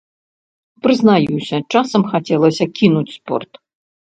Прызнаюся, 0.87 1.55
часам 1.75 2.01
хацелася 2.15 2.65
кінуць 2.81 3.13
спорт. 3.17 3.51